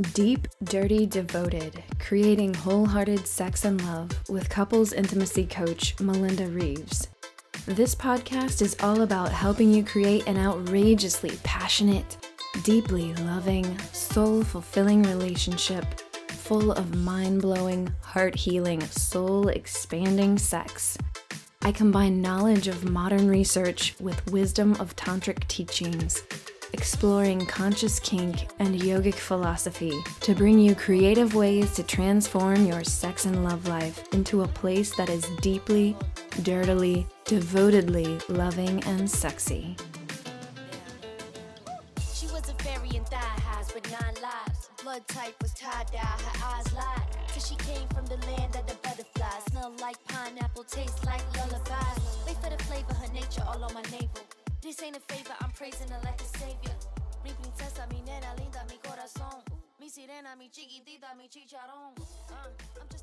Deep, 0.00 0.48
Dirty, 0.64 1.06
Devoted, 1.06 1.80
creating 2.00 2.52
wholehearted 2.52 3.28
sex 3.28 3.64
and 3.64 3.80
love 3.86 4.10
with 4.28 4.48
couples 4.48 4.92
intimacy 4.92 5.46
coach 5.46 5.94
Melinda 6.00 6.48
Reaves. 6.48 7.06
This 7.66 7.94
podcast 7.94 8.60
is 8.60 8.76
all 8.82 9.02
about 9.02 9.30
helping 9.30 9.72
you 9.72 9.84
create 9.84 10.26
an 10.26 10.36
outrageously 10.36 11.38
passionate, 11.44 12.16
deeply 12.64 13.14
loving, 13.14 13.78
soul 13.92 14.42
fulfilling 14.42 15.04
relationship 15.04 15.84
full 16.28 16.72
of 16.72 16.96
mind 16.96 17.42
blowing, 17.42 17.88
heart 18.02 18.34
healing, 18.34 18.80
soul 18.80 19.46
expanding 19.46 20.38
sex. 20.38 20.98
I 21.62 21.70
combine 21.70 22.20
knowledge 22.20 22.66
of 22.66 22.90
modern 22.90 23.28
research 23.28 23.94
with 24.00 24.30
wisdom 24.32 24.72
of 24.80 24.96
tantric 24.96 25.46
teachings, 25.46 26.24
exploring 26.74 27.46
conscious 27.46 28.00
kink 28.00 28.48
and 28.58 28.74
yogic 28.80 29.14
philosophy 29.14 29.92
to 30.20 30.34
bring 30.34 30.58
you 30.58 30.74
creative 30.74 31.34
ways 31.34 31.72
to 31.76 31.84
transform 31.84 32.66
your 32.66 32.82
sex 32.82 33.26
and 33.26 33.44
love 33.44 33.68
life 33.68 34.12
into 34.12 34.42
a 34.42 34.48
place 34.48 34.94
that 34.96 35.08
is 35.08 35.24
deeply, 35.40 35.96
dirtily, 36.42 37.06
devotedly 37.26 38.18
loving 38.28 38.82
and 38.84 39.08
sexy. 39.08 39.76
She 42.12 42.26
was 42.26 42.48
a 42.48 42.54
fairy 42.64 42.96
in 42.96 43.04
thigh 43.04 43.38
highs 43.46 43.72
with 43.72 43.88
nine 43.92 44.16
lives. 44.20 44.68
Blood 44.82 45.06
type 45.06 45.36
was 45.40 45.54
her 45.60 45.70
eyes 46.44 46.72
lied. 46.74 47.14
She 47.38 47.56
came 47.56 47.86
from 47.88 48.06
the 48.06 48.16
land 48.26 48.56
of 48.56 48.66
the 48.66 48.74
butterflies. 48.82 49.44
Smell 49.50 49.72
like 49.80 50.02
pineapple, 50.08 50.64
taste 50.64 51.04
like 51.06 51.22
lullabies. 51.36 52.02
Wait 52.26 52.36
for 52.42 52.50
the 52.50 52.62
flavor, 52.64 52.94
her 52.94 53.12
nature 53.12 53.44
all 53.46 53.62
on 53.62 53.74
my 53.74 53.82
navel. 53.82 54.24
This 54.62 54.82
ain't 54.82 54.96
a 54.96 55.00
favor, 55.00 55.34
I'm 55.42 55.50
praising 55.50 55.90
her 55.90 56.00
Mi 60.36 60.50
chiquitita, 60.50 61.14
mi 61.14 61.28
chicharrón. 61.28 61.94
Uh, 61.96 62.80
I'm 62.80 62.93